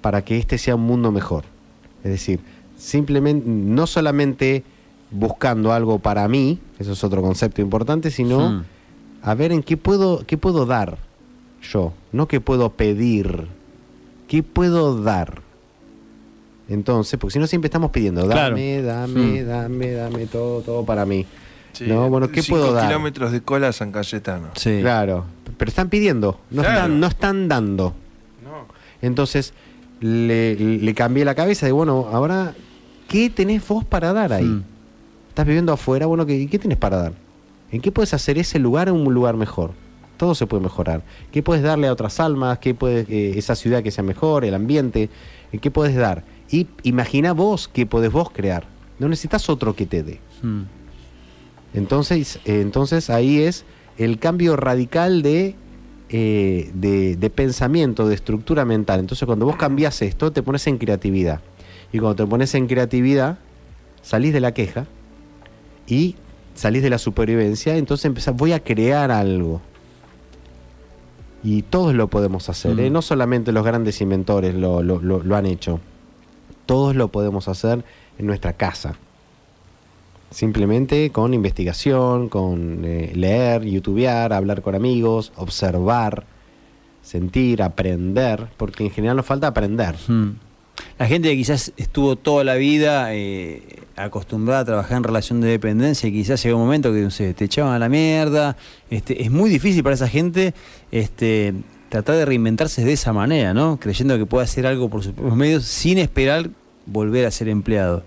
[0.00, 1.44] para que este sea un mundo mejor.
[2.04, 2.40] Es decir,
[2.76, 4.64] simplemente, no solamente
[5.10, 8.64] buscando algo para mí, eso es otro concepto importante, sino Mm.
[9.22, 10.98] a ver en qué puedo, qué puedo dar
[11.62, 13.46] yo, no qué puedo pedir,
[14.28, 15.42] qué puedo dar.
[16.68, 18.54] Entonces, porque si no siempre estamos pidiendo, Claro.
[18.54, 19.46] dame, dame, Mm.
[19.46, 21.24] dame, dame, todo, todo para mí.
[21.72, 22.86] Sí, No, bueno, ¿qué cinco puedo dar?
[22.88, 24.48] kilómetros de cola a San Cayetano.
[24.54, 24.78] Sí.
[24.80, 25.24] Claro,
[25.56, 26.76] pero están pidiendo, no, Claro.
[26.76, 27.94] están, no están dando.
[28.44, 28.66] No.
[29.00, 29.54] Entonces,
[30.00, 32.54] le, le cambié la cabeza de, bueno, ahora,
[33.08, 34.44] ¿qué tenés vos para dar ahí?
[34.44, 34.64] Mm.
[35.28, 37.12] Estás viviendo afuera, bueno, ¿qué, qué tenés para dar?
[37.70, 39.72] ¿En qué puedes hacer ese lugar un lugar mejor?
[40.16, 41.02] Todo se puede mejorar.
[41.30, 42.58] ¿Qué puedes darle a otras almas?
[42.58, 45.10] ¿Qué puedes, eh, esa ciudad que sea mejor, el ambiente?
[45.52, 46.24] ¿En ¿Qué puedes dar?
[46.50, 48.64] Y imagina vos qué podés vos crear.
[48.98, 50.20] No necesitas otro que te dé.
[50.42, 50.62] Mm.
[51.74, 53.64] Entonces, eh, entonces ahí es
[53.96, 55.54] el cambio radical de,
[56.10, 59.00] eh, de, de pensamiento, de estructura mental.
[59.00, 61.40] Entonces cuando vos cambias esto, te pones en creatividad.
[61.92, 63.38] Y cuando te pones en creatividad,
[64.02, 64.86] salís de la queja
[65.86, 66.16] y
[66.54, 69.60] salís de la supervivencia, entonces empezás, voy a crear algo.
[71.44, 72.80] Y todos lo podemos hacer, Mm.
[72.80, 72.90] ¿eh?
[72.90, 75.80] no solamente los grandes inventores lo, lo- lo- lo han hecho.
[76.66, 77.84] Todos lo podemos hacer
[78.18, 78.96] en nuestra casa.
[80.30, 86.26] Simplemente con investigación, con eh, leer, youtubear, hablar con amigos, observar,
[87.02, 89.94] sentir, aprender, porque en general nos falta aprender.
[90.06, 90.32] Mm.
[90.98, 93.62] La gente que quizás estuvo toda la vida eh,
[93.96, 97.44] acostumbrada a trabajar en relación de dependencia y quizás llega un momento que no te
[97.44, 98.56] echaban a la mierda.
[98.90, 100.54] Este, es muy difícil para esa gente
[100.90, 101.54] este,
[101.88, 103.78] tratar de reinventarse de esa manera, ¿no?
[103.78, 106.50] Creyendo que puede hacer algo por sus propios medios sin esperar
[106.86, 108.02] volver a ser empleado.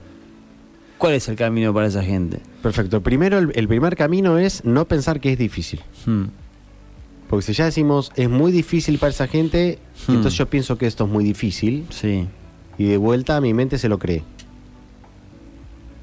[1.02, 2.40] ¿Cuál es el camino para esa gente?
[2.62, 3.02] Perfecto.
[3.02, 5.82] Primero, el, el primer camino es no pensar que es difícil.
[6.06, 6.26] Mm.
[7.28, 10.12] Porque si ya decimos es muy difícil para esa gente, Hmm.
[10.14, 12.28] entonces yo pienso que esto es muy difícil Sí.
[12.78, 14.22] y de vuelta mi mente se lo cree.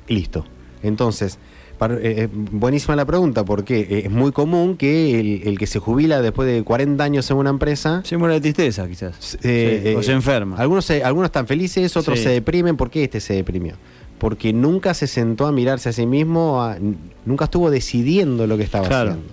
[0.08, 0.44] Listo.
[0.82, 1.38] Entonces,
[1.78, 5.66] para- eh, eh, buenísima la pregunta, porque eh, es muy común que el, el que
[5.66, 9.36] se jubila después de 40 años en una empresa Se muere de tristeza, quizás.
[9.42, 10.56] Eh, Sí, o eh, se enferma.
[10.56, 12.24] Algunos, se- algunos están felices, otros Sí.
[12.24, 12.76] se deprimen.
[12.76, 13.74] ¿Por qué este se deprimió?
[14.18, 16.76] Porque nunca se sentó a mirarse a sí mismo, a-
[17.24, 19.10] nunca estuvo decidiendo lo que estaba Claro.
[19.12, 19.32] haciendo.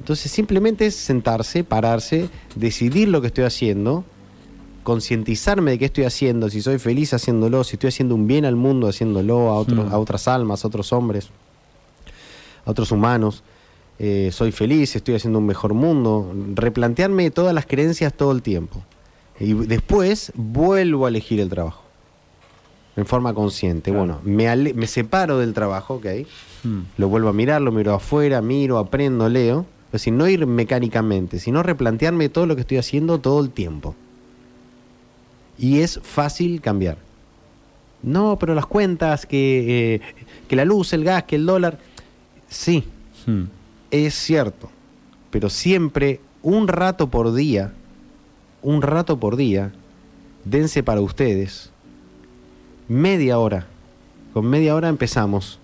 [0.00, 4.04] Entonces simplemente es sentarse, pararse, decidir lo que estoy haciendo,
[4.82, 8.56] concientizarme de qué estoy haciendo, si soy feliz haciéndolo, si estoy haciendo un bien al
[8.56, 9.92] mundo haciéndolo, a, Hmm.
[9.92, 11.28] a otras almas, a otros hombres,
[12.66, 13.42] a otros humanos.
[13.98, 16.34] Eh, soy feliz, estoy haciendo un mejor mundo.
[16.54, 18.82] Replantearme todas las creencias todo el tiempo.
[19.40, 21.83] Y después vuelvo a elegir el trabajo.
[22.96, 23.90] En forma consciente.
[23.90, 23.98] Claro.
[24.06, 26.06] Bueno, me, ale- me separo del trabajo, ¿ok?
[26.62, 26.80] Mm.
[26.98, 29.66] Lo vuelvo a mirar, lo miro afuera, miro, aprendo, leo.
[29.86, 33.94] Es decir, no ir mecánicamente, sino replantearme todo lo que estoy haciendo todo el tiempo.
[35.58, 36.98] Y es fácil cambiar.
[38.02, 40.00] No, pero las cuentas, que, eh,
[40.48, 41.78] que la luz, el gas, que el dólar.
[42.48, 42.84] Sí,
[43.26, 43.44] Mm.
[43.90, 44.70] es cierto.
[45.30, 47.72] Pero siempre, un rato por día,
[48.62, 49.72] un rato por día,
[50.44, 51.70] dense para ustedes.
[52.88, 53.66] Media hora.
[54.34, 55.58] Con media hora empezamos.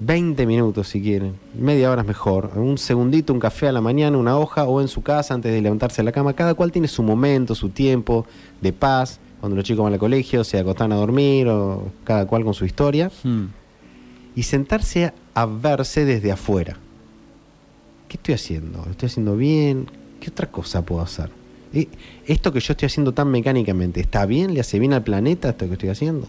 [0.00, 1.36] 20 minutos si quieren.
[1.58, 2.52] Media hora es mejor.
[2.56, 5.62] Un segundito, un café a la mañana, una hoja o en su casa antes de
[5.62, 6.34] levantarse de la cama.
[6.34, 8.26] Cada cual tiene su momento, su tiempo
[8.60, 9.18] de paz.
[9.40, 12.66] Cuando los chicos van al colegio, se acostan a dormir o cada cual con su
[12.66, 13.10] historia.
[13.24, 13.44] Mm.
[14.34, 16.76] Y sentarse a, a verse desde afuera.
[18.08, 18.82] ¿Qué estoy haciendo?
[18.84, 19.90] ¿Lo estoy haciendo bien?
[20.20, 21.30] ¿Qué otra cosa puedo hacer?
[22.26, 24.54] ¿Esto que yo estoy haciendo tan mecánicamente, ¿está bien?
[24.54, 26.26] ¿Le hace bien al planeta esto que estoy haciendo?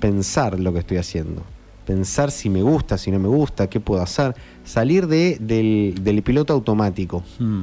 [0.00, 1.42] Pensar lo que estoy haciendo.
[1.86, 6.22] pensar si me gusta, si no me gusta, qué puedo hacer, salir de, del, del
[6.22, 7.62] piloto automático Mm.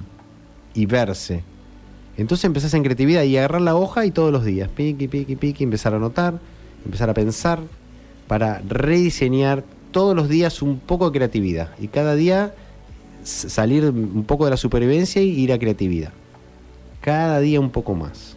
[0.76, 1.44] y verse.
[2.18, 5.64] Entonces empezás en creatividad y agarrar la hoja y todos los días, piqui, piqui, piqui,
[5.64, 6.40] empezar a anotar,
[6.86, 7.62] empezar a pensar
[8.28, 12.54] para rediseñar todos los días un poco de creatividad y cada día
[13.24, 16.12] salir un poco de la supervivencia y ir a creatividad.
[17.02, 18.36] Cada día un poco más.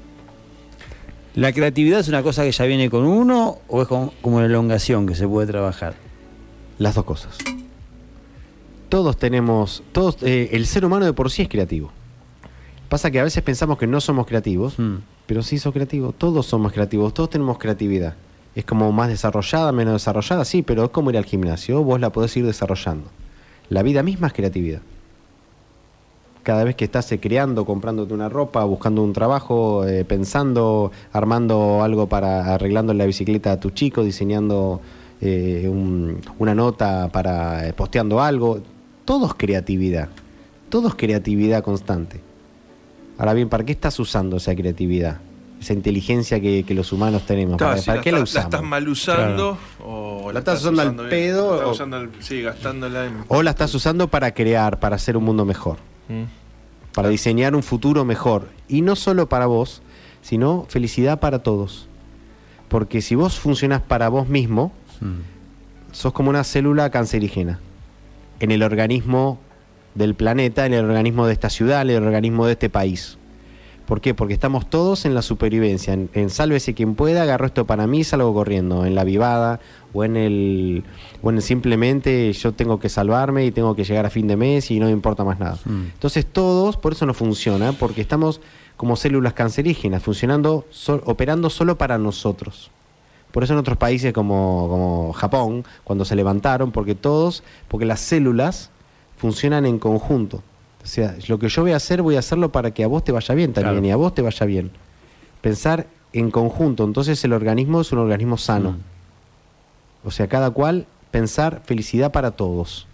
[1.34, 4.46] ¿La creatividad es una cosa que ya viene con uno o es como, como una
[4.46, 5.94] elongación que se puede trabajar?
[6.78, 7.36] Las dos cosas.
[8.88, 11.90] Todos tenemos, todos, eh, el ser humano de por sí es creativo.
[12.88, 14.96] Pasa que a veces pensamos que no somos creativos, Mm.
[15.26, 16.12] pero sí sos creativo.
[16.12, 18.14] Todos somos creativos, todos tenemos creatividad.
[18.54, 22.10] Es como más desarrollada, menos desarrollada, sí, pero es como ir al gimnasio, vos la
[22.10, 23.08] podés ir desarrollando.
[23.70, 24.80] La vida misma es creatividad.
[26.42, 31.82] Cada vez que estás eh, creando, comprándote una ropa, buscando un trabajo, eh, pensando, armando
[31.82, 34.80] algo para arreglando la bicicleta a tu chico, diseñando
[35.22, 38.60] eh, un- una nota para posteando algo,
[39.06, 40.10] todo es creatividad.
[40.68, 42.20] Todo es creatividad constante.
[43.16, 45.20] Ahora bien, ¿para qué estás usando esa creatividad?
[45.60, 47.56] Esa inteligencia que, que los humanos tenemos.
[47.56, 48.44] Claro, ¿Para, si para qué la usamos?
[48.46, 53.24] estás mal usando o La estás usando al pedo La estás o- sí, gastándola en...
[53.28, 55.78] O la estás usando para crear, para hacer un mundo mejor.
[56.08, 56.24] Mm.
[56.92, 58.48] para diseñar un futuro mejor.
[58.68, 59.80] Y no solo para vos,
[60.22, 61.88] sino felicidad para todos.
[62.68, 65.22] Porque si vos funcionás para vos mismo, Mm.
[65.92, 67.58] sos como una célula cancerígena
[68.38, 69.40] en el organismo
[69.94, 73.16] del planeta, en el organismo de esta ciudad, en el organismo de este país.
[73.86, 74.14] ¿Por qué?
[74.14, 78.02] Porque estamos todos en la supervivencia, en, en sálvese quien pueda, agarro esto para mí,
[78.02, 79.60] salgo corriendo, en la vivada
[79.92, 80.84] o en el
[81.22, 84.36] o en el simplemente yo tengo que salvarme y tengo que llegar a fin de
[84.36, 85.58] mes y no me importa más nada.
[85.66, 85.88] Mm.
[85.92, 88.40] Entonces todos, por eso no funciona, porque estamos
[88.78, 92.70] como células cancerígenas, funcionando, so- operando solo para nosotros.
[93.32, 98.00] Por eso en otros países como, como Japón, cuando se levantaron, porque todos, porque las
[98.00, 98.70] células
[99.18, 100.42] funcionan en conjunto.
[100.84, 103.02] O sea, lo que yo voy a hacer, voy a hacerlo para que a vos
[103.02, 103.86] te vaya bien también Claro.
[103.86, 104.70] y a vos te vaya bien.
[105.40, 108.72] Pensar en conjunto, entonces el organismo es un organismo sano.
[108.72, 110.06] Mm.
[110.08, 112.86] O sea, cada cual pensar felicidad para todos.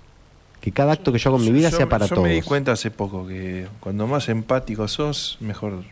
[0.60, 2.28] Que cada acto que yo hago en mi vida Yo- sea para yo todos.
[2.28, 5.82] me di cuenta hace poco que cuando más empático sos, mejor,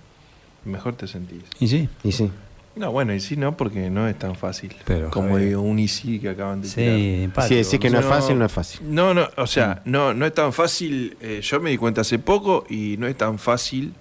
[0.65, 1.43] mejor te sentís.
[1.59, 1.89] ¿Y sí?
[2.05, 2.31] Y sí.
[2.77, 4.75] No, bueno, y sí, no, porque no es tan fácil.
[4.85, 6.97] Pero, como un y sí que acaban de Sí, tirar.
[6.97, 7.55] Si empático.
[7.57, 8.81] decís que no es fácil, no es fácil.
[8.95, 11.17] No, no, o sea, no, no es tan fácil.
[11.21, 13.95] eh, yo me di cuenta hace poco y no es tan fácil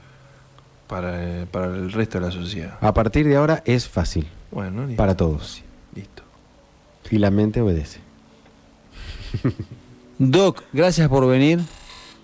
[0.88, 2.77] para, eh, para el resto de la sociedad.
[2.82, 4.97] A partir de ahora es fácil Bueno, listo.
[4.97, 5.63] para todos.
[5.95, 6.21] Listo.
[7.10, 7.99] Y la mente obedece.
[10.19, 11.60] Doc, gracias por venir.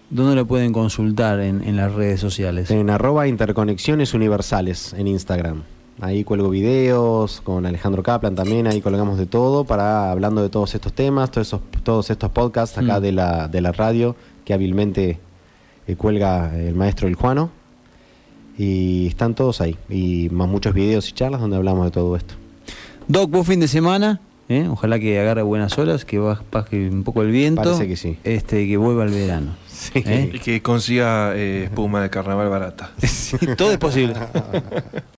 [0.09, 2.69] ¿Dónde lo pueden consultar en, en las redes sociales?
[2.69, 5.63] En arroba interconexiones universales en Instagram.
[6.01, 10.73] Ahí cuelgo videos con Alejandro Kaplan también, ahí colgamos de todo para hablando de todos
[10.73, 13.01] estos temas, todos, esos, todos estos podcasts acá Mm.
[13.03, 15.19] de, la, de la radio que hábilmente
[15.87, 17.51] eh, cuelga el maestro El Juano.
[18.57, 19.77] Y están todos ahí.
[19.89, 22.35] Y más muchos videos y charlas donde hablamos de todo esto.
[23.07, 24.19] Doc, buen fin de semana.
[24.49, 24.67] ¿eh?
[24.69, 27.63] Ojalá que agarre buenas olas, que baj- baje un poco el viento.
[27.63, 28.17] Parece que sí.
[28.23, 29.55] Este, que vuelva el verano.
[29.67, 29.91] Sí.
[30.05, 30.31] ¿Eh?
[30.33, 32.91] Y que consiga eh, espuma de carnaval barata.
[33.57, 34.13] Todo es posible.